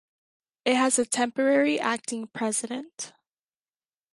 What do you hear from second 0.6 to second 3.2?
It has a temporary acting president.